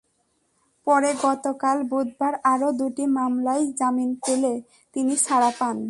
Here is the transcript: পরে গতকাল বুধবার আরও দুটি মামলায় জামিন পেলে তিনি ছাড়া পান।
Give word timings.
পরে 0.87 1.09
গতকাল 1.23 1.77
বুধবার 1.91 2.33
আরও 2.43 2.69
দুটি 2.79 3.03
মামলায় 3.17 3.63
জামিন 3.79 4.11
পেলে 4.23 4.53
তিনি 4.93 5.13
ছাড়া 5.25 5.51
পান। 5.59 5.77